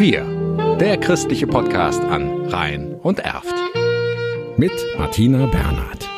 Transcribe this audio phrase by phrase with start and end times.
[0.00, 0.24] Wir,
[0.80, 3.54] der christliche Podcast an Rhein und Erft.
[4.56, 6.08] Mit Martina Bernhard.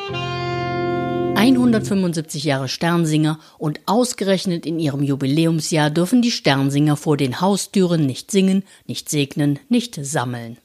[1.35, 8.31] 175 Jahre Sternsinger und ausgerechnet in ihrem Jubiläumsjahr dürfen die Sternsinger vor den Haustüren nicht
[8.31, 10.59] singen, nicht segnen, nicht sammeln.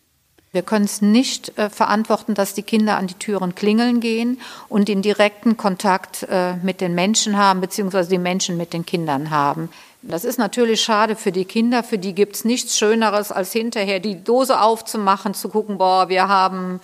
[0.53, 4.89] Wir können es nicht äh, verantworten, dass die Kinder an die Türen klingeln gehen und
[4.89, 9.69] den direkten Kontakt äh, mit den Menschen haben, beziehungsweise die Menschen mit den Kindern haben.
[10.01, 14.01] Das ist natürlich schade für die Kinder, für die gibt es nichts Schöneres, als hinterher
[14.01, 16.81] die Dose aufzumachen, zu gucken, boah, wir haben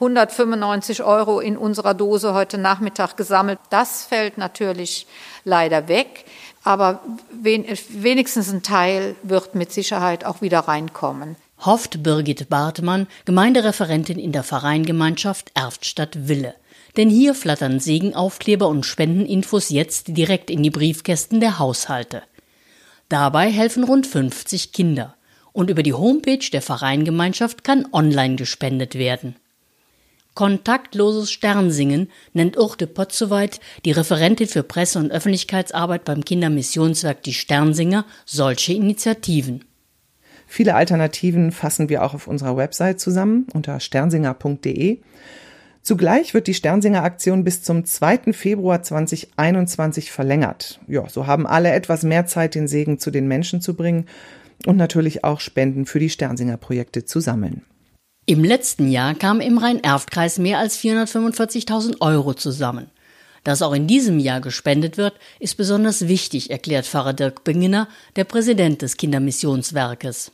[0.00, 3.58] 195 Euro in unserer Dose heute Nachmittag gesammelt.
[3.70, 5.06] Das fällt natürlich
[5.44, 6.24] leider weg,
[6.64, 7.00] aber
[7.30, 11.36] wenigstens ein Teil wird mit Sicherheit auch wieder reinkommen.
[11.58, 16.54] Hofft Birgit Bartmann, Gemeindereferentin in der Vereingemeinschaft Erftstadt Wille.
[16.96, 22.22] Denn hier flattern Segenaufkleber und Spendeninfos jetzt direkt in die Briefkästen der Haushalte.
[23.08, 25.16] Dabei helfen rund 50 Kinder.
[25.52, 29.36] Und über die Homepage der Vereingemeinschaft kann online gespendet werden.
[30.34, 38.04] Kontaktloses Sternsingen nennt Urte Potzowait, die Referentin für Presse- und Öffentlichkeitsarbeit beim Kindermissionswerk Die Sternsinger,
[38.26, 39.64] solche Initiativen.
[40.46, 44.98] Viele Alternativen fassen wir auch auf unserer Website zusammen unter sternsinger.de.
[45.82, 48.32] Zugleich wird die Sternsinger Aktion bis zum 2.
[48.32, 50.80] Februar 2021 verlängert.
[50.88, 54.06] Ja, so haben alle etwas mehr Zeit, den Segen zu den Menschen zu bringen
[54.64, 57.62] und natürlich auch Spenden für die Sternsinger Projekte zu sammeln.
[58.28, 62.90] Im letzten Jahr kamen im Rhein-Erft-Kreis mehr als 445.000 Euro zusammen.
[63.46, 67.86] Dass auch in diesem Jahr gespendet wird, ist besonders wichtig, erklärt Pfarrer Dirk Bingener,
[68.16, 70.32] der Präsident des Kindermissionswerkes.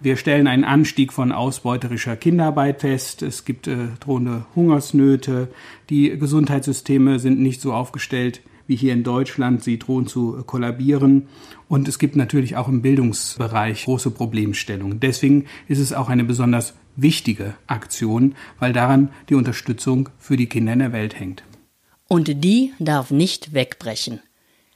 [0.00, 3.20] Wir stellen einen Anstieg von ausbeuterischer Kinderarbeit fest.
[3.20, 5.48] Es gibt äh, drohende Hungersnöte.
[5.90, 9.62] Die Gesundheitssysteme sind nicht so aufgestellt wie hier in Deutschland.
[9.62, 11.28] Sie drohen zu äh, kollabieren.
[11.68, 15.00] Und es gibt natürlich auch im Bildungsbereich große Problemstellungen.
[15.00, 20.72] Deswegen ist es auch eine besonders wichtige Aktion, weil daran die Unterstützung für die Kinder
[20.72, 21.42] in der Welt hängt.
[22.08, 24.22] Und die darf nicht wegbrechen.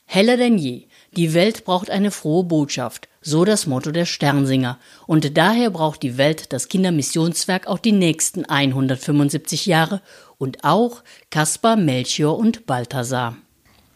[0.04, 0.84] Heller denn je.
[1.16, 3.08] Die Welt braucht eine frohe Botschaft.
[3.22, 4.78] So das Motto der Sternsinger.
[5.06, 10.02] Und daher braucht die Welt das Kindermissionswerk auch die nächsten 175 Jahre
[10.36, 13.36] und auch Kaspar, Melchior und Balthasar.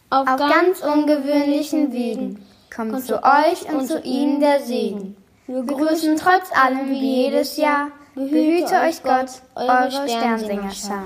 [0.09, 2.39] Auf ganz ungewöhnlichen Wegen
[2.73, 5.17] kommt zu euch und zu ihnen der Segen.
[5.45, 7.89] Wir grüßen trotz allem wie jedes Jahr.
[8.15, 11.05] Behüte euch Gott, eure Sternsingerschar.